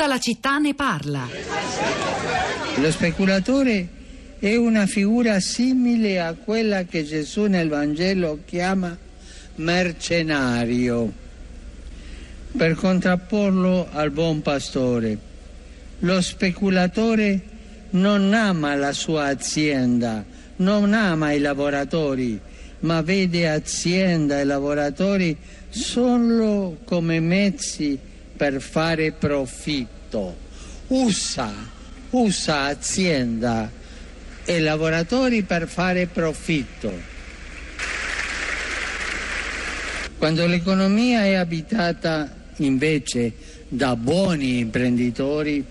Tutta 0.00 0.12
la 0.14 0.18
città 0.18 0.56
ne 0.56 0.72
parla. 0.72 1.28
Lo 2.76 2.90
speculatore 2.90 3.86
è 4.38 4.56
una 4.56 4.86
figura 4.86 5.40
simile 5.40 6.18
a 6.18 6.32
quella 6.32 6.84
che 6.84 7.04
Gesù 7.04 7.44
nel 7.44 7.68
Vangelo 7.68 8.38
chiama 8.46 8.96
mercenario, 9.56 11.12
per 12.56 12.76
contrapporlo 12.76 13.88
al 13.92 14.10
buon 14.10 14.40
pastore. 14.40 15.18
Lo 15.98 16.22
speculatore 16.22 17.42
non 17.90 18.32
ama 18.32 18.74
la 18.76 18.94
sua 18.94 19.26
azienda, 19.26 20.24
non 20.56 20.94
ama 20.94 21.32
i 21.32 21.40
lavoratori, 21.40 22.40
ma 22.80 23.02
vede 23.02 23.50
azienda 23.50 24.40
e 24.40 24.44
lavoratori 24.44 25.36
solo 25.68 26.78
come 26.84 27.20
mezzi 27.20 28.08
per 28.40 28.62
fare 28.62 29.12
profitto. 29.12 30.34
Usa, 30.86 31.52
usa 32.08 32.62
azienda 32.62 33.70
e 34.46 34.60
lavoratori 34.60 35.42
per 35.42 35.68
fare 35.68 36.06
profitto. 36.06 36.90
Quando 40.16 40.46
l'economia 40.46 41.24
è 41.24 41.34
abitata 41.34 42.34
invece 42.56 43.34
da 43.68 43.94
buoni 43.94 44.60
imprenditori, 44.60 45.62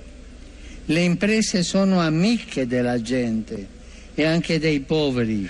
le 0.86 1.02
imprese 1.02 1.64
sono 1.64 2.00
amiche 2.00 2.68
della 2.68 3.02
gente 3.02 3.68
e 4.14 4.26
anche 4.26 4.60
dei 4.60 4.82
poveri. 4.82 5.50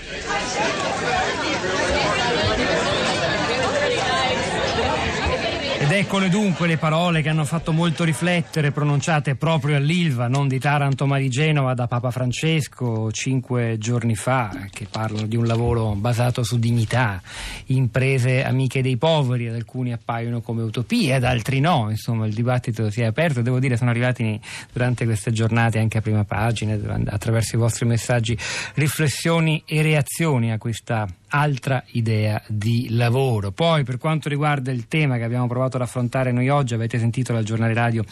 Ed 5.90 5.96
eccole 5.96 6.30
dunque 6.30 6.68
le 6.68 6.78
parole 6.78 7.24
che 7.24 7.30
hanno 7.30 7.46
fatto 7.46 7.72
molto 7.72 8.04
riflettere, 8.04 8.70
pronunciate 8.70 9.34
proprio 9.34 9.76
all'Ilva, 9.76 10.28
non 10.28 10.48
di 10.48 10.60
Taranto 10.60 11.08
ma 11.08 11.18
di 11.18 11.30
Genova, 11.30 11.74
da 11.74 11.88
Papa 11.88 12.12
Francesco 12.12 13.12
cinque 13.12 13.80
giorni 13.80 14.14
fa, 14.14 14.68
che 14.70 14.86
parlano 14.88 15.26
di 15.26 15.36
un 15.36 15.48
lavoro 15.48 15.96
basato 15.96 16.44
su 16.44 16.60
dignità, 16.60 17.20
imprese 17.68 18.44
amiche 18.44 18.84
dei 18.84 18.98
poveri, 18.98 19.48
ad 19.48 19.56
alcuni 19.56 19.92
appaiono 19.92 20.42
come 20.42 20.62
utopie, 20.62 21.16
ad 21.16 21.24
altri 21.24 21.60
no, 21.60 21.88
insomma 21.90 22.28
il 22.28 22.36
dibattito 22.36 22.92
si 22.92 23.02
è 23.02 23.06
aperto, 23.06 23.42
devo 23.42 23.58
dire 23.58 23.76
sono 23.76 23.90
arrivati 23.90 24.40
durante 24.72 25.06
queste 25.06 25.32
giornate 25.32 25.80
anche 25.80 25.98
a 25.98 26.02
prima 26.02 26.24
pagina, 26.24 26.78
attraverso 27.08 27.56
i 27.56 27.60
vostri 27.60 27.88
messaggi, 27.88 28.38
riflessioni 28.76 29.64
e 29.66 29.82
reazioni 29.82 30.52
a 30.52 30.60
questa 30.60 31.08
altra 31.30 31.84
idea 31.92 32.42
di 32.48 32.88
lavoro. 32.90 33.52
Poi 33.52 33.84
per 33.84 33.98
quanto 33.98 34.30
riguarda 34.30 34.72
il 34.72 34.88
tema 34.88 35.18
che 35.18 35.24
abbiamo 35.24 35.48
provato 35.48 35.78
ad 35.78 35.84
affrontare 35.84 36.32
noi 36.32 36.50
oggi, 36.50 36.74
avete 36.74 37.00
sentito 37.00 37.34
dal 37.34 37.44
giornale 37.44 37.74
radio 37.74 38.04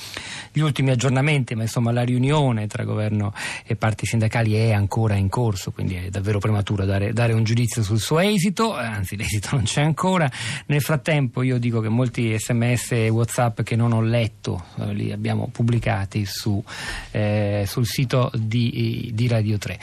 gli 0.52 0.60
ultimi 0.60 0.92
aggiornamenti, 0.92 1.56
ma 1.56 1.64
insomma 1.64 1.92
la 1.92 2.04
riunione 2.04 2.68
tra 2.68 2.84
governo 2.84 3.34
e 3.66 3.76
parti 3.76 4.06
sindacali 4.06 4.54
è 4.54 4.72
ancora 4.72 5.16
in 5.16 5.30
corso, 5.30 5.72
quindi 5.72 5.96
è 5.96 6.10
davvero 6.10 6.40
prematuro 6.40 6.86
dare, 6.86 7.14
dare 7.14 7.34
un 7.34 7.44
giudizio 7.44 7.84
sul 7.84 8.00
suo 8.00 8.20
esito, 8.20 8.74
anzi 8.74 9.16
l'esito 9.16 9.50
non 9.56 9.64
c'è 9.64 9.82
ancora. 9.82 10.30
Nel 10.68 10.82
frattempo 10.82 11.42
io 11.42 11.58
dico 11.58 11.80
che 11.82 11.90
molti 11.90 12.38
sms 12.38 12.92
e 12.94 13.10
whatsapp 13.10 13.62
che 13.62 13.76
non 13.76 13.94
ho 13.94 14.02
letto 14.02 14.66
eh, 14.80 14.94
li 14.94 15.12
abbiamo 15.12 15.50
pubblicati 15.52 16.26
su, 16.26 16.64
eh, 17.12 17.64
sul 17.68 17.86
sito 17.86 18.32
di, 18.34 19.12
di 19.14 19.28
Radio 19.28 19.58
3. 19.58 19.80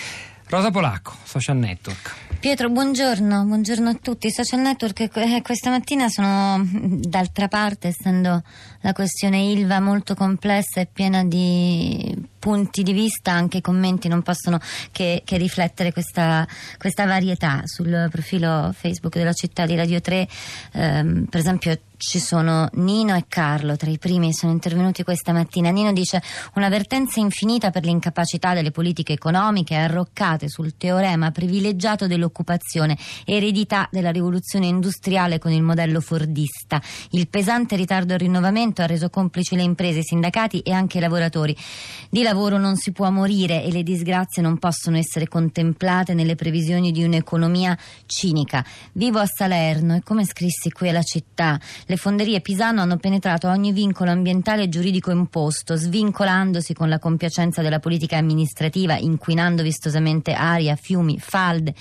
Rosa 0.47 0.71
Polacco, 0.71 1.13
Social 1.25 1.57
Network. 1.57 2.24
Pietro, 2.45 2.69
buongiorno, 2.69 3.45
buongiorno 3.45 3.89
a 3.89 3.95
tutti. 3.95 4.27
I 4.27 4.31
social 4.31 4.61
network 4.61 5.17
eh, 5.17 5.41
questa 5.41 5.71
mattina 5.71 6.11
sono, 6.11 6.63
d'altra 6.63 7.49
parte, 7.49 7.89
essendo 7.89 8.43
la 8.83 8.93
questione 8.93 9.39
Ilva 9.45 9.81
molto 9.81 10.15
complessa 10.15 10.83
e 10.83 10.87
piena 10.93 11.25
di 11.25 12.15
punti 12.39 12.83
di 12.83 12.93
vista, 12.93 13.33
anche 13.33 13.57
i 13.57 13.61
commenti 13.63 14.09
non 14.09 14.21
possono 14.21 14.61
che, 14.93 15.23
che 15.25 15.39
riflettere 15.39 15.91
questa, 15.91 16.47
questa, 16.77 17.07
varietà. 17.07 17.63
Sul 17.65 18.09
profilo 18.11 18.75
Facebook 18.77 19.17
della 19.17 19.33
città 19.33 19.65
di 19.65 19.75
Radio 19.75 20.03
3, 20.03 20.29
ehm, 20.73 21.25
per 21.25 21.41
esempio, 21.41 21.79
ci 22.07 22.21
sono 22.21 22.69
Nino 22.75 23.17
e 23.17 23.25
Carlo, 23.27 23.77
tra 23.77 23.91
i 23.91 23.99
primi 23.99 24.33
sono 24.35 24.53
intervenuti 24.53 25.03
questa 25.03 25.33
mattina. 25.33 25.71
Nino 25.71 25.93
dice 25.93 26.23
un'avvertenza 26.55 27.19
infinita 27.19 27.71
per 27.71 27.85
l'incapacità 27.85 28.53
delle 28.53 28.71
politiche 28.71 29.15
economiche 29.15 29.75
arroccate 29.75 30.49
sul 30.49 30.77
teorema 30.77 31.31
privilegiato 31.31 32.07
dell'occupazione, 32.07 32.97
eredità 33.25 33.89
della 33.91 34.11
rivoluzione 34.11 34.67
industriale 34.67 35.39
con 35.39 35.51
il 35.51 35.63
modello 35.63 36.01
fordista. 36.01 36.81
Il 37.11 37.29
pesante 37.29 37.75
ritardo 37.75 38.13
al 38.13 38.19
rinnovamento 38.19 38.83
ha 38.83 38.87
reso 38.87 39.09
complici 39.09 39.57
le 39.57 39.63
imprese, 39.63 40.01
i 40.01 40.05
sindacati 40.05 40.61
e 40.61 40.73
anche 40.73 40.99
i 40.99 41.01
lavoratori. 41.01 41.57
Di 42.11 42.23
lavoro 42.23 42.59
non 42.59 42.77
si 42.77 42.93
può 42.93 43.11
morire 43.11 43.65
e 43.65 43.73
le 43.73 43.83
disgrazie 43.83 44.43
non 44.43 44.59
possono 44.59 44.99
essere 44.99 45.27
contemplate 45.27 46.13
nelle 46.13 46.35
previsioni 46.35 46.93
di 46.93 47.03
un'economia 47.03 47.77
cinica. 48.07 48.65
Vivo 48.93 49.21
a 49.21 49.27
Salerno 49.27 49.97
e 49.97 50.03
come 50.03 50.25
scrissi 50.25 50.71
qui 50.71 50.91
alla 50.91 51.03
città, 51.03 51.59
le 51.95 52.01
fonderie 52.01 52.41
Pisano 52.41 52.81
hanno 52.81 52.97
penetrato 52.97 53.47
ogni 53.49 53.71
vincolo 53.71 54.11
ambientale 54.11 54.65
e 54.65 54.69
giuridico 54.69 55.13
imposto, 55.13 55.77
svincolandosi 55.77 56.75
con 56.75 56.89
la 56.89 56.99
compiacenza 56.99 57.63
della 57.63 57.79
politica 57.79 58.17
amministrativa, 58.17 58.97
inquinando 58.97 59.63
vistosamente 59.63 60.33
aria, 60.33 60.75
fiumi, 60.75 61.21
falde 61.21 61.73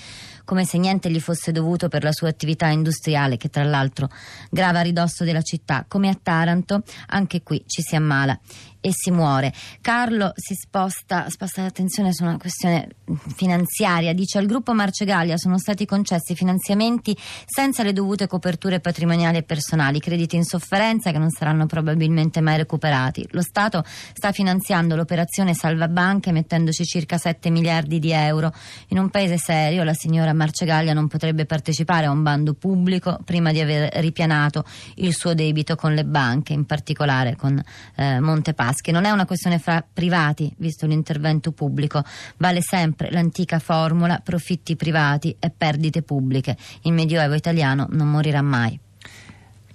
come 0.44 0.64
se 0.64 0.78
niente 0.78 1.10
gli 1.10 1.20
fosse 1.20 1.52
dovuto 1.52 1.88
per 1.88 2.04
la 2.04 2.12
sua 2.12 2.28
attività 2.28 2.68
industriale, 2.68 3.38
che 3.38 3.48
tra 3.48 3.64
l'altro 3.64 4.08
grava 4.50 4.80
a 4.80 4.82
ridosso 4.82 5.24
della 5.24 5.42
città. 5.42 5.84
Come 5.88 6.10
a 6.10 6.18
Taranto, 6.22 6.82
anche 7.08 7.42
qui 7.42 7.64
ci 7.66 7.82
si 7.82 7.96
ammala 7.96 8.38
e 8.84 8.90
si 8.92 9.10
muore. 9.10 9.50
Carlo 9.80 10.32
si 10.34 10.52
sposta, 10.52 11.30
sposta 11.30 11.62
l'attenzione 11.62 12.12
su 12.12 12.22
una 12.22 12.36
questione 12.36 12.88
finanziaria. 13.34 14.12
Dice 14.12 14.36
al 14.36 14.44
gruppo 14.44 14.74
Marcegaglia 14.74 15.38
sono 15.38 15.58
stati 15.58 15.86
concessi 15.86 16.34
finanziamenti 16.34 17.16
senza 17.46 17.82
le 17.82 17.94
dovute 17.94 18.26
coperture 18.26 18.80
patrimoniali 18.80 19.38
e 19.38 19.42
personali, 19.42 20.00
crediti 20.00 20.36
in 20.36 20.44
sofferenza 20.44 21.12
che 21.12 21.18
non 21.18 21.30
saranno 21.30 21.64
probabilmente 21.64 22.42
mai 22.42 22.58
recuperati. 22.58 23.26
Lo 23.30 23.40
Stato 23.40 23.82
sta 23.86 24.32
finanziando 24.32 24.96
l'operazione 24.96 25.54
Salva 25.54 25.88
Banche 25.88 26.30
mettendoci 26.30 26.84
circa 26.84 27.16
7 27.16 27.48
miliardi 27.48 27.98
di 27.98 28.12
euro. 28.12 28.52
In 28.88 28.98
un 28.98 29.08
paese 29.08 29.38
serio 29.38 29.82
la 29.82 29.94
signora 29.94 30.34
Marcegaglia 30.34 30.92
non 30.92 31.08
potrebbe 31.08 31.46
partecipare 31.46 32.04
a 32.04 32.10
un 32.10 32.22
bando 32.22 32.52
pubblico 32.52 33.18
prima 33.24 33.50
di 33.50 33.60
aver 33.60 33.90
ripianato 33.94 34.66
il 34.96 35.14
suo 35.14 35.32
debito 35.32 35.74
con 35.74 35.94
le 35.94 36.04
banche, 36.04 36.52
in 36.52 36.66
particolare 36.66 37.34
con 37.34 37.58
eh, 37.96 38.20
Montepaschi 38.20 38.72
che 38.80 38.92
non 38.92 39.04
è 39.04 39.10
una 39.10 39.26
questione 39.26 39.58
fra 39.58 39.84
privati, 39.90 40.52
visto 40.58 40.86
l'intervento 40.86 41.52
pubblico. 41.52 42.02
Vale 42.36 42.60
sempre 42.60 43.10
l'antica 43.10 43.58
formula 43.58 44.20
profitti 44.22 44.76
privati 44.76 45.36
e 45.38 45.50
perdite 45.56 46.02
pubbliche. 46.02 46.56
Il 46.82 46.92
Medioevo 46.92 47.34
italiano 47.34 47.86
non 47.90 48.08
morirà 48.08 48.42
mai. 48.42 48.78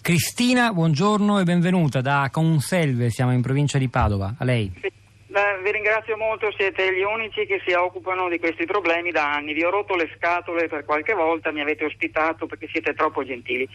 Cristina, 0.02 0.72
buongiorno 0.72 1.40
e 1.40 1.44
benvenuta 1.44 2.02
da 2.02 2.30
Conselve, 2.32 3.10
siamo 3.10 3.34
in 3.34 3.42
provincia 3.42 3.78
di 3.78 3.90
Padova. 3.90 4.36
A 4.38 4.44
lei. 4.44 4.72
Sì. 4.82 4.98
Beh, 5.30 5.62
vi 5.64 5.72
ringrazio 5.72 6.18
molto, 6.18 6.52
siete 6.58 6.92
gli 6.92 7.04
unici 7.04 7.46
che 7.46 7.62
si 7.64 7.72
occupano 7.74 8.30
di 8.30 8.40
questi 8.40 8.66
problemi 8.66 9.12
da 9.12 9.32
anni. 9.32 9.54
Vi 9.54 9.64
ho 9.64 9.70
rotto 9.70 9.96
le 9.96 10.10
scatole 10.18 10.68
per 10.68 10.84
qualche 10.86 11.14
volta, 11.14 11.52
mi 11.52 11.62
avete 11.62 11.86
ospitato 11.86 12.48
perché 12.48 12.68
siete 12.72 12.96
troppo 12.96 13.24
gentili. 13.24 13.70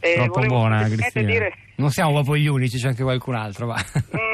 Eh, 0.00 0.14
troppo 0.16 0.44
buona, 0.44 0.84
Cristina. 0.84 1.24
Dire... 1.24 1.54
Non 1.76 1.88
siamo 1.88 2.12
proprio 2.12 2.36
gli 2.36 2.46
unici, 2.46 2.76
c'è 2.76 2.88
anche 2.88 3.02
qualcun 3.02 3.34
altro. 3.36 3.66
Va. 3.68 3.82
Mm, 4.14 4.31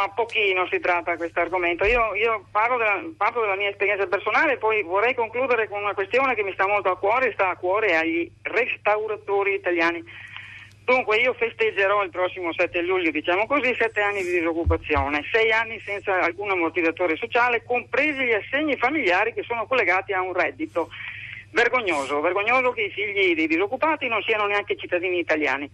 insomma, 0.00 0.08
pochino 0.14 0.66
si 0.70 0.80
tratta 0.80 1.16
questo 1.16 1.40
argomento. 1.40 1.84
Io, 1.84 2.14
io 2.14 2.44
parlo, 2.50 2.76
della, 2.76 3.02
parlo, 3.16 3.42
della, 3.42 3.56
mia 3.56 3.68
esperienza 3.68 4.06
personale, 4.06 4.56
poi 4.56 4.82
vorrei 4.82 5.14
concludere 5.14 5.68
con 5.68 5.82
una 5.82 5.94
questione 5.94 6.34
che 6.34 6.42
mi 6.42 6.52
sta 6.52 6.66
molto 6.66 6.90
a 6.90 6.98
cuore, 6.98 7.32
sta 7.32 7.50
a 7.50 7.56
cuore 7.56 7.96
agli 7.96 8.30
restauratori 8.42 9.54
italiani 9.54 10.04
Dunque 10.90 11.18
io 11.18 11.34
festeggerò 11.34 12.02
il 12.02 12.10
prossimo 12.10 12.52
7 12.52 12.82
luglio, 12.82 13.12
diciamo 13.12 13.46
così, 13.46 13.72
sette 13.78 14.00
anni 14.00 14.24
di 14.24 14.32
disoccupazione, 14.32 15.22
sei 15.30 15.52
anni 15.52 15.78
senza 15.84 16.20
alcun 16.20 16.50
ammortizzatore 16.50 17.16
sociale, 17.16 17.62
compresi 17.62 18.24
gli 18.24 18.32
assegni 18.32 18.76
familiari 18.76 19.32
che 19.32 19.44
sono 19.44 19.66
collegati 19.66 20.12
a 20.12 20.20
un 20.20 20.32
reddito. 20.32 20.90
Vergognoso, 21.52 22.20
vergognoso 22.20 22.72
che 22.72 22.82
i 22.82 22.90
figli 22.90 23.36
dei 23.36 23.46
disoccupati 23.46 24.08
non 24.08 24.20
siano 24.22 24.46
neanche 24.46 24.76
cittadini 24.76 25.20
italiani. 25.20 25.70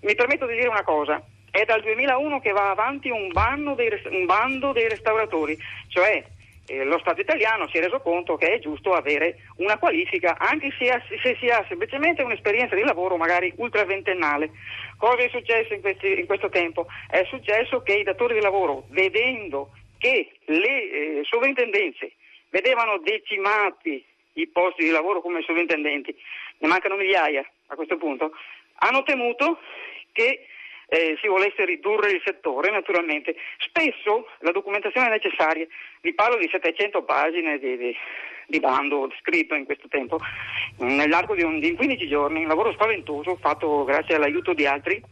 Mi 0.00 0.14
permetto 0.14 0.44
di 0.44 0.56
dire 0.56 0.68
una 0.68 0.84
cosa, 0.84 1.22
è 1.52 1.64
dal 1.66 1.82
2001 1.82 2.40
che 2.40 2.50
va 2.50 2.70
avanti 2.70 3.10
un, 3.10 3.28
dei, 3.76 4.00
un 4.10 4.24
bando 4.24 4.72
dei 4.72 4.88
restauratori, 4.88 5.56
cioè 5.88 6.24
eh, 6.66 6.84
lo 6.84 6.98
Stato 6.98 7.20
italiano 7.20 7.68
si 7.68 7.76
è 7.76 7.82
reso 7.82 8.00
conto 8.00 8.36
che 8.36 8.54
è 8.54 8.58
giusto 8.58 8.94
avere 8.94 9.40
una 9.56 9.76
qualifica, 9.76 10.38
anche 10.38 10.72
se, 10.78 10.90
se 11.22 11.36
si 11.38 11.48
ha 11.48 11.62
semplicemente 11.68 12.22
un'esperienza 12.22 12.74
di 12.74 12.82
lavoro 12.82 13.18
magari 13.18 13.52
ultraventennale. 13.56 14.50
Cosa 14.96 15.24
è 15.24 15.28
successo 15.28 15.74
in, 15.74 15.82
questi, 15.82 16.20
in 16.20 16.26
questo 16.26 16.48
tempo? 16.48 16.86
È 17.10 17.22
successo 17.28 17.82
che 17.82 17.94
i 17.94 18.02
datori 18.02 18.34
di 18.34 18.40
lavoro, 18.40 18.84
vedendo 18.88 19.72
che 19.98 20.32
le 20.46 20.90
eh, 20.90 21.20
sovrintendenze 21.24 22.12
vedevano 22.48 22.96
decimati 22.98 24.02
i 24.34 24.48
posti 24.48 24.84
di 24.84 24.90
lavoro 24.90 25.20
come 25.20 25.42
sovrintendenti, 25.42 26.16
ne 26.58 26.68
mancano 26.68 26.96
migliaia 26.96 27.44
a 27.66 27.74
questo 27.74 27.98
punto, 27.98 28.32
hanno 28.76 29.02
temuto 29.02 29.58
che 30.12 30.46
eh, 30.92 31.16
si 31.22 31.26
volesse 31.26 31.64
ridurre 31.64 32.10
il 32.10 32.20
settore, 32.22 32.70
naturalmente. 32.70 33.34
Spesso 33.66 34.28
la 34.40 34.50
documentazione 34.50 35.08
necessaria, 35.08 35.66
vi 36.02 36.12
parlo 36.12 36.36
di 36.36 36.46
700 36.52 37.02
pagine 37.04 37.58
di, 37.58 37.78
di, 37.78 37.96
di 38.46 38.60
bando 38.60 39.10
scritto 39.18 39.54
in 39.54 39.64
questo 39.64 39.88
tempo, 39.88 40.18
nell'arco 40.80 41.34
di, 41.34 41.42
un, 41.42 41.60
di 41.60 41.72
15 41.72 42.06
giorni, 42.06 42.42
un 42.42 42.48
lavoro 42.48 42.72
spaventoso 42.72 43.36
fatto 43.36 43.84
grazie 43.84 44.16
all'aiuto 44.16 44.52
di 44.52 44.66
altri. 44.66 45.02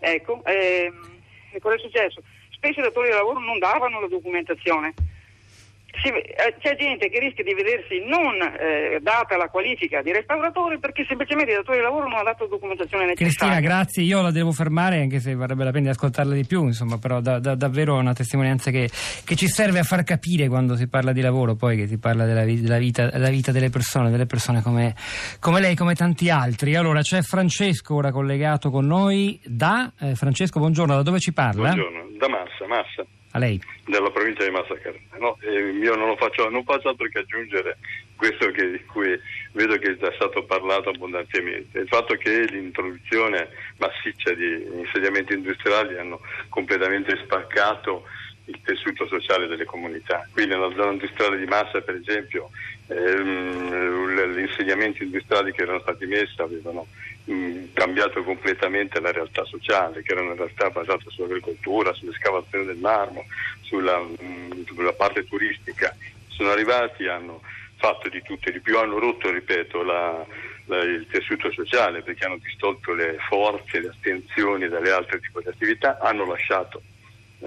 Ecco, 0.00 0.42
ehm, 0.44 1.20
e 1.52 1.60
cosa 1.60 1.76
è 1.76 1.78
successo? 1.78 2.20
Spesso 2.50 2.80
i 2.80 2.82
datori 2.82 3.08
di 3.08 3.14
lavoro 3.14 3.38
non 3.38 3.60
davano 3.60 4.00
la 4.00 4.08
documentazione 4.08 4.94
eh, 4.94 5.11
c'è 6.58 6.76
gente 6.76 7.08
che 7.08 7.18
rischia 7.20 7.44
di 7.44 7.54
vedersi 7.54 8.02
non 8.04 8.34
eh, 8.40 8.98
data 9.00 9.36
la 9.36 9.48
qualifica 9.48 10.02
di 10.02 10.12
restauratore 10.12 10.78
perché 10.78 11.04
semplicemente 11.06 11.52
il 11.52 11.58
datore 11.58 11.78
di 11.78 11.84
lavoro 11.84 12.08
non 12.08 12.18
ha 12.18 12.22
dato 12.22 12.46
documentazione 12.46 13.06
necessaria. 13.06 13.30
Cristina, 13.30 13.60
grazie, 13.60 14.02
io 14.02 14.20
la 14.20 14.30
devo 14.30 14.52
fermare 14.52 15.00
anche 15.00 15.20
se 15.20 15.34
varrebbe 15.34 15.64
la 15.64 15.70
pena 15.70 15.84
di 15.84 15.90
ascoltarla 15.90 16.34
di 16.34 16.44
più, 16.44 16.64
insomma, 16.64 16.98
però 16.98 17.20
da, 17.20 17.38
da, 17.38 17.54
davvero 17.54 17.96
una 17.96 18.12
testimonianza 18.12 18.70
che, 18.70 18.90
che, 19.24 19.36
ci 19.36 19.46
serve 19.46 19.78
a 19.78 19.84
far 19.84 20.02
capire 20.02 20.48
quando 20.48 20.74
si 20.74 20.88
parla 20.88 21.12
di 21.12 21.20
lavoro, 21.20 21.54
poi 21.54 21.76
che 21.76 21.86
si 21.86 21.98
parla 21.98 22.24
della, 22.24 22.44
della, 22.44 22.78
vita, 22.78 23.08
della 23.08 23.30
vita, 23.30 23.52
delle 23.52 23.70
persone, 23.70 24.10
delle 24.10 24.26
persone 24.26 24.62
come, 24.62 24.94
come, 25.38 25.60
lei, 25.60 25.76
come 25.76 25.94
tanti 25.94 26.30
altri. 26.30 26.74
Allora 26.74 27.00
c'è 27.00 27.22
Francesco 27.22 27.94
ora 27.94 28.10
collegato 28.10 28.70
con 28.70 28.86
noi 28.86 29.40
da 29.44 29.92
eh, 30.00 30.14
Francesco, 30.14 30.58
buongiorno, 30.58 30.96
da 30.96 31.02
dove 31.02 31.20
ci 31.20 31.32
parla? 31.32 31.72
Buongiorno, 31.72 32.16
da 32.18 32.28
Massa, 32.28 32.51
Massa. 32.72 33.06
A 33.34 33.38
lei. 33.38 33.60
Della 33.86 34.10
provincia 34.10 34.44
di 34.44 34.50
Massa 34.50 34.74
Carrara. 34.76 35.18
No, 35.18 35.38
io 35.42 35.94
non, 35.94 36.16
faccio, 36.16 36.48
non, 36.50 36.64
faccio, 36.64 36.88
altro 36.88 37.08
che 37.08 37.20
aggiungere 37.20 37.78
questo 38.16 38.50
che, 38.50 38.70
di 38.70 38.84
cui 38.84 39.18
vedo 39.52 39.76
che 39.78 39.92
è 39.92 39.96
già 39.96 40.12
stato 40.14 40.44
parlato 40.44 40.90
abbondantemente. 40.90 41.78
Il 41.78 41.88
fatto 41.88 42.14
che 42.16 42.44
l'introduzione 42.44 43.48
massiccia 43.78 44.34
di 44.34 44.66
insediamenti 44.74 45.32
industriali 45.32 45.96
hanno 45.98 46.20
completamente 46.50 47.16
spaccato 47.24 48.04
il 48.52 48.60
tessuto 48.62 49.06
sociale 49.06 49.46
delle 49.46 49.64
comunità. 49.64 50.26
Qui 50.30 50.46
nella 50.46 50.70
zona 50.74 50.92
industriale 50.92 51.38
di 51.38 51.46
Massa, 51.46 51.80
per 51.80 51.94
esempio, 51.94 52.50
ehm, 52.88 54.32
gli 54.32 54.40
insediamenti 54.40 55.02
industriali 55.02 55.52
che 55.52 55.62
erano 55.62 55.80
stati 55.80 56.06
messi 56.06 56.40
avevano 56.40 56.86
cambiato 57.72 58.22
completamente 58.22 59.00
la 59.00 59.12
realtà 59.12 59.44
sociale, 59.44 60.02
che 60.02 60.12
era 60.12 60.22
una 60.22 60.34
realtà 60.34 60.70
basata 60.70 61.04
sull'agricoltura, 61.08 61.92
sull'escavazione 61.94 62.64
del 62.64 62.76
marmo, 62.76 63.24
sulla, 63.62 63.98
mh, 63.98 64.64
sulla 64.66 64.92
parte 64.92 65.24
turistica. 65.26 65.96
Sono 66.28 66.50
arrivati, 66.50 67.06
hanno 67.06 67.40
fatto 67.76 68.08
di 68.08 68.22
tutto 68.22 68.48
e 68.48 68.52
di 68.52 68.60
più, 68.60 68.76
hanno 68.78 68.98
rotto, 68.98 69.30
ripeto, 69.30 69.82
la, 69.82 70.24
la, 70.66 70.78
il 70.82 71.06
tessuto 71.08 71.50
sociale 71.52 72.02
perché 72.02 72.24
hanno 72.24 72.38
distolto 72.38 72.92
le 72.92 73.16
forze, 73.28 73.80
le 73.80 73.88
astensioni 73.88 74.68
dalle 74.68 74.90
altre 74.90 75.20
tipi 75.20 75.40
di 75.42 75.48
attività, 75.48 75.98
hanno 76.00 76.26
lasciato 76.26 76.82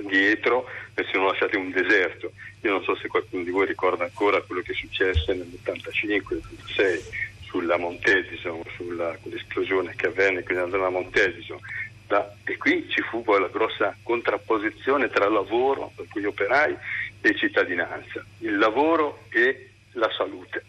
dietro 0.01 0.67
e 0.93 1.05
sono 1.11 1.27
lasciati 1.27 1.55
un 1.55 1.71
deserto. 1.71 2.31
Io 2.61 2.71
non 2.71 2.83
so 2.83 2.95
se 2.95 3.07
qualcuno 3.07 3.43
di 3.43 3.51
voi 3.51 3.65
ricorda 3.65 4.03
ancora 4.03 4.41
quello 4.41 4.61
che 4.61 4.73
successe 4.73 5.33
nell'85-86 5.33 7.01
sulla 7.41 7.77
Montedison, 7.77 8.61
sulla 8.75 9.17
quell'esplosione 9.21 9.93
che 9.95 10.07
avvenne 10.07 10.43
qui 10.43 10.55
nella 10.55 10.69
zona 10.69 10.89
Montedison. 10.89 11.59
Da, 12.07 12.35
e 12.43 12.57
qui 12.57 12.87
ci 12.89 13.01
fu 13.01 13.23
poi 13.23 13.39
la 13.39 13.47
grossa 13.47 13.95
contrapposizione 14.03 15.09
tra 15.09 15.27
lavoro, 15.27 15.91
per 15.95 16.05
cui 16.09 16.23
operai, 16.25 16.75
e 17.21 17.35
cittadinanza. 17.35 18.23
Il 18.39 18.57
lavoro 18.57 19.23
e 19.29 19.69
la 19.93 20.11
salute. 20.15 20.63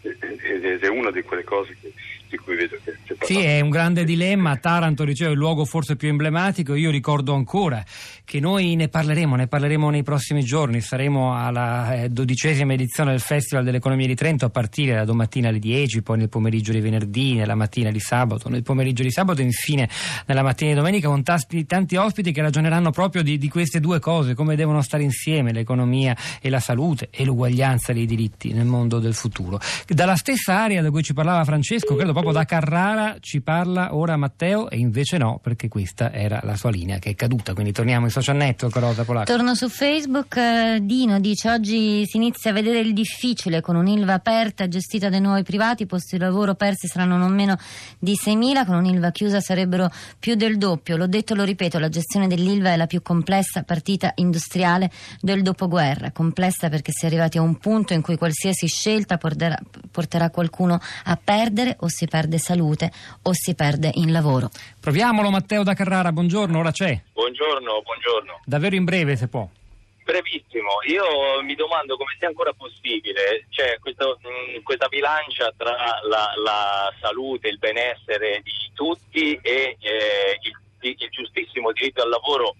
Ed 0.00 0.82
è 0.82 0.88
una 0.88 1.10
di 1.10 1.22
quelle 1.22 1.44
cose 1.44 1.76
che 1.80 1.92
di 2.28 2.36
cui 2.36 2.56
vedo 2.56 2.76
che 2.84 2.96
c'è 3.04 3.16
Sì, 3.20 3.40
è 3.40 3.60
un 3.60 3.70
grande 3.70 4.04
dilemma. 4.04 4.56
Taranto, 4.56 5.04
dicevo, 5.04 5.30
è 5.30 5.32
il 5.32 5.38
luogo 5.38 5.64
forse 5.64 5.96
più 5.96 6.08
emblematico. 6.08 6.74
Io 6.74 6.90
ricordo 6.90 7.34
ancora 7.34 7.82
che 8.24 8.40
noi 8.40 8.76
ne 8.76 8.88
parleremo, 8.88 9.36
ne 9.36 9.46
parleremo 9.46 9.88
nei 9.90 10.02
prossimi 10.02 10.44
giorni. 10.44 10.80
Saremo 10.80 11.34
alla 11.34 12.02
eh, 12.02 12.08
dodicesima 12.08 12.74
edizione 12.74 13.12
del 13.12 13.20
Festival 13.20 13.64
dell'Economia 13.64 14.06
di 14.06 14.14
Trento 14.14 14.44
a 14.44 14.50
partire 14.50 14.94
da 14.94 15.04
domattina 15.04 15.48
alle 15.48 15.58
10, 15.58 16.02
poi 16.02 16.18
nel 16.18 16.28
pomeriggio 16.28 16.72
di 16.72 16.80
venerdì, 16.80 17.34
nella 17.34 17.54
mattina 17.54 17.90
di 17.90 18.00
sabato, 18.00 18.48
nel 18.48 18.62
pomeriggio 18.62 19.02
di 19.02 19.10
sabato 19.10 19.40
e 19.40 19.44
infine 19.44 19.88
nella 20.26 20.42
mattina 20.42 20.70
di 20.70 20.76
domenica 20.76 21.08
con 21.08 21.22
tanti, 21.22 21.64
tanti 21.64 21.96
ospiti 21.96 22.32
che 22.32 22.42
ragioneranno 22.42 22.90
proprio 22.90 23.22
di, 23.22 23.38
di 23.38 23.48
queste 23.48 23.80
due 23.80 23.98
cose, 24.00 24.34
come 24.34 24.56
devono 24.56 24.82
stare 24.82 25.02
insieme 25.02 25.52
l'economia 25.52 26.16
e 26.40 26.50
la 26.50 26.60
salute 26.60 27.08
e 27.10 27.24
l'uguaglianza 27.24 27.92
dei 27.92 28.06
diritti 28.06 28.52
nel 28.52 28.66
mondo 28.66 28.98
del 28.98 29.14
futuro. 29.14 29.58
Dalla 29.86 30.16
stessa 30.16 30.60
area 30.60 30.82
da 30.82 30.90
cui 30.90 31.02
ci 31.02 31.14
parlava 31.14 31.44
Francesco, 31.44 31.94
credo 31.94 32.12
proprio 32.20 32.32
da 32.32 32.44
Carrara 32.44 33.16
ci 33.20 33.40
parla 33.40 33.94
ora 33.94 34.16
Matteo 34.16 34.68
e 34.70 34.78
invece 34.78 35.18
no 35.18 35.38
perché 35.42 35.68
questa 35.68 36.12
era 36.12 36.40
la 36.42 36.56
sua 36.56 36.70
linea 36.70 36.98
che 36.98 37.10
è 37.10 37.14
caduta 37.14 37.54
quindi 37.54 37.72
torniamo 37.72 38.06
in 38.06 38.10
social 38.10 38.36
network 38.36 38.76
Rosa 38.76 39.04
Polacco. 39.04 39.32
Torno 39.32 39.54
su 39.54 39.68
Facebook 39.68 40.36
eh, 40.36 40.78
Dino 40.82 41.20
dice 41.20 41.50
oggi 41.50 42.04
si 42.06 42.16
inizia 42.16 42.50
a 42.50 42.54
vedere 42.54 42.80
il 42.80 42.92
difficile 42.92 43.60
con 43.60 43.76
un'ILVA 43.76 44.14
aperta 44.14 44.66
gestita 44.68 45.08
dai 45.08 45.20
nuovi 45.20 45.42
privati 45.42 45.84
i 45.84 45.86
posti 45.86 46.16
di 46.16 46.22
lavoro 46.22 46.54
persi 46.54 46.88
saranno 46.88 47.16
non 47.16 47.32
meno 47.32 47.56
di 47.98 48.12
6.000 48.12 48.66
con 48.66 48.76
un'ILVA 48.76 49.10
chiusa 49.10 49.40
sarebbero 49.40 49.90
più 50.18 50.34
del 50.34 50.58
doppio. 50.58 50.96
L'ho 50.96 51.06
detto 51.06 51.34
lo 51.34 51.44
ripeto 51.44 51.78
la 51.78 51.88
gestione 51.88 52.26
dell'ILVA 52.26 52.72
è 52.72 52.76
la 52.76 52.86
più 52.86 53.02
complessa 53.02 53.62
partita 53.62 54.12
industriale 54.16 54.90
del 55.20 55.42
dopoguerra. 55.42 56.10
Complessa 56.10 56.68
perché 56.68 56.90
si 56.92 57.04
è 57.04 57.08
arrivati 57.08 57.38
a 57.38 57.42
un 57.42 57.56
punto 57.58 57.92
in 57.92 58.02
cui 58.02 58.16
qualsiasi 58.16 58.66
scelta 58.66 59.18
porterà, 59.18 59.58
porterà 59.90 60.30
qualcuno 60.30 60.80
a 61.04 61.18
perdere 61.22 61.76
o 61.80 61.88
si 61.88 62.06
perde 62.08 62.38
salute 62.38 62.90
o 63.22 63.30
si 63.32 63.54
perde 63.54 63.90
in 63.94 64.12
lavoro. 64.12 64.50
Proviamolo 64.80 65.30
Matteo 65.30 65.62
da 65.62 65.74
Carrara, 65.74 66.12
buongiorno, 66.12 66.58
ora 66.58 66.70
c'è. 66.70 67.00
Buongiorno, 67.12 67.82
buongiorno. 67.82 68.40
Davvero 68.44 68.74
in 68.74 68.84
breve 68.84 69.16
se 69.16 69.28
può. 69.28 69.48
Brevissimo, 70.08 70.80
io 70.86 71.42
mi 71.42 71.54
domando 71.54 71.98
come 71.98 72.16
sia 72.18 72.28
ancora 72.28 72.54
possibile, 72.54 73.44
cioè 73.50 73.78
questo, 73.78 74.18
mh, 74.22 74.62
questa 74.62 74.88
bilancia 74.88 75.52
tra 75.54 76.00
la, 76.08 76.32
la, 76.42 76.90
salute, 76.98 77.48
il 77.48 77.58
benessere 77.58 78.40
di 78.42 78.70
tutti 78.72 79.38
e 79.42 79.76
eh, 79.78 80.38
il, 80.40 80.56
il 80.80 81.08
giustissimo 81.10 81.72
diritto 81.72 82.00
al 82.00 82.08
lavoro 82.08 82.56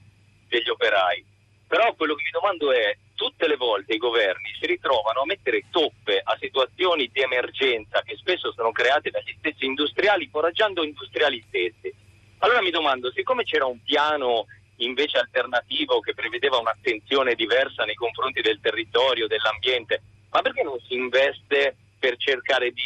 degli 0.46 0.68
operai. 0.68 1.24
Però 1.66 1.94
quello 1.94 2.14
che 2.14 2.24
mi 2.24 2.30
domando 2.30 2.70
è, 2.70 2.94
tutte 3.18 3.48
le 3.48 3.56
volte 3.56 3.94
i 3.94 3.98
governi 3.98 4.54
si 4.60 4.66
ritrovano 4.66 5.22
a 5.22 5.26
mettere 5.26 5.64
toppe 5.70 6.20
a 6.22 6.36
situazioni 6.40 7.10
di 7.12 7.20
emergenza 7.20 8.00
che 8.02 8.16
spesso 8.16 8.52
sono 8.52 8.70
create 8.70 9.10
dagli 9.10 9.34
stessi 9.38 9.64
industriali, 9.66 10.28
foraggiando 10.30 10.84
industriali 10.84 11.44
stessi. 11.48 11.92
Allora 12.38 12.62
mi 12.62 12.70
domando, 12.70 13.10
siccome 13.10 13.42
c'era 13.42 13.66
un 13.66 13.82
piano 13.82 14.46
invece 14.76 15.18
alternativo 15.18 15.98
che 15.98 16.14
prevedeva 16.14 16.58
un'attenzione 16.58 17.34
diversa 17.34 17.82
nei 17.82 17.96
confronti 17.96 18.40
del 18.40 18.60
territorio, 18.60 19.26
dell'ambiente, 19.26 20.00
ma 20.30 20.40
perché 20.40 20.62
non 20.62 20.78
si 20.86 20.94
investe 20.94 21.74
per 21.98 22.16
cercare 22.18 22.70
di 22.70 22.82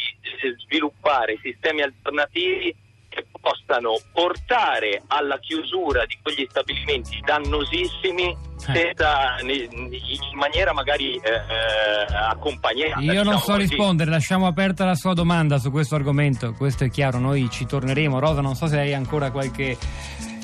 sviluppare 0.65 1.37
sistemi 1.43 1.83
alternativi 1.83 2.75
possano 3.43 3.99
portare 4.13 5.03
alla 5.07 5.37
chiusura 5.39 6.05
di 6.05 6.17
quegli 6.21 6.47
stabilimenti 6.49 7.19
dannosissimi 7.25 8.29
eh. 8.29 8.37
senza, 8.57 9.35
in 9.41 10.37
maniera 10.37 10.71
magari 10.71 11.15
eh, 11.15 11.29
eh 11.29 12.15
accompagnata. 12.29 13.01
Io 13.01 13.11
diciamo 13.11 13.29
non 13.31 13.39
so 13.39 13.51
così. 13.51 13.67
rispondere, 13.67 14.09
lasciamo 14.09 14.47
aperta 14.47 14.85
la 14.85 14.95
sua 14.95 15.13
domanda 15.13 15.57
su 15.57 15.71
questo 15.71 15.95
argomento, 15.95 16.53
questo 16.53 16.85
è 16.85 16.89
chiaro, 16.89 17.19
noi 17.19 17.49
ci 17.51 17.65
torneremo. 17.65 18.17
Rosa, 18.17 18.39
non 18.39 18.55
so 18.55 18.67
se 18.67 18.79
hai 18.79 18.93
ancora 18.93 19.29
qualche 19.31 19.77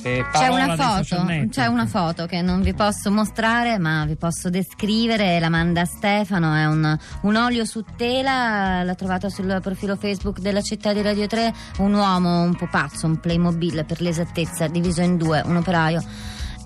eh, 0.04 0.26
c'è 0.32 0.48
una, 0.48 0.76
foto, 0.76 1.26
c'è 1.50 1.66
una 1.66 1.86
foto 1.86 2.26
che 2.26 2.42
non 2.42 2.62
vi 2.62 2.74
posso 2.74 3.12
mostrare 3.12 3.78
ma 3.78 4.06
vi 4.06 4.16
posso 4.16 4.50
descrivere, 4.50 5.40
la 5.40 5.50
manda 5.50 5.86
Stefano, 5.86 6.56
è 6.56 6.66
un, 6.66 6.98
un 7.22 7.36
olio 7.36 7.66
su 7.66 7.84
tela, 7.96 8.84
l'ha 8.84 8.96
trovato 8.96 9.30
sul 9.30 9.60
profilo 9.62 9.96
Facebook 9.96 10.40
della 10.40 10.62
città 10.62 10.94
di 10.94 11.02
Radio 11.02 11.28
3, 11.28 11.54
un 11.80 11.94
uomo 11.94 12.42
un 12.42 12.56
po' 12.56 12.68
pazzo, 12.68 13.06
un 13.08 13.20
Playmobil 13.20 13.86
per 13.86 14.02
l'esattezza, 14.02 14.68
diviso 14.68 15.02
in 15.02 15.18
due, 15.18 15.42
un 15.46 15.58
operaio 15.58 16.02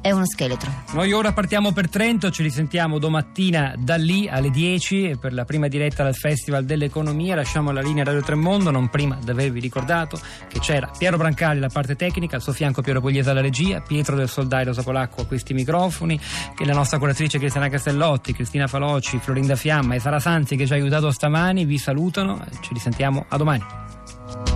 è 0.03 0.12
uno 0.12 0.25
scheletro. 0.25 0.69
Noi 0.91 1.13
ora 1.13 1.31
partiamo 1.31 1.72
per 1.72 1.89
Trento, 1.89 2.29
ci 2.29 2.43
risentiamo 2.43 3.00
domattina 3.00 3.74
da 3.77 3.95
lì 3.95 4.27
alle 4.27 4.50
10 4.50 5.15
per 5.17 5.31
la 5.31 5.45
prima 5.45 5.69
diretta 5.69 6.03
del 6.03 6.13
Festival 6.13 6.65
dell'Economia. 6.65 7.36
Lasciamo 7.36 7.72
la 7.72 7.79
linea 7.79 8.03
Radio 8.03 8.22
Tremondo, 8.22 8.69
non 8.69 8.89
prima 8.89 9.17
di 9.24 9.31
avervi 9.31 9.62
ricordato 9.62 10.19
che 10.50 10.60
c'era 10.60 10.91
Piero 10.95 11.15
Brancali 11.15 11.60
alla 11.60 11.69
parte 11.69 11.95
tecnica, 11.95 12.36
al 12.36 12.41
suo 12.41 12.51
fianco 12.51 12.81
Piero 12.81 13.00
Pugliese 13.00 13.29
alla 13.29 13.39
regia, 13.39 13.79
Pietro 13.79 14.17
del 14.17 14.27
Soldai 14.27 14.65
Rosa 14.65 14.83
Polacco 14.83 15.22
a 15.22 15.25
questi 15.25 15.53
microfoni, 15.53 16.19
che 16.53 16.65
la 16.65 16.74
nostra 16.74 16.98
curatrice 16.98 17.39
Cristiana 17.39 17.69
Castellotti, 17.69 18.33
Cristina 18.33 18.67
Falocci, 18.67 19.19
Florinda 19.19 19.55
Fiamma 19.55 19.95
e 19.95 20.00
Sara 20.00 20.19
Sanzi 20.19 20.57
che 20.57 20.65
ci 20.65 20.74
ha 20.74 20.75
aiutato 20.75 21.12
stamani 21.12 21.63
vi 21.63 21.77
salutano, 21.77 22.43
ci 22.60 22.74
risentiamo 22.74 23.24
a 23.29 23.38
domani. 23.38 24.52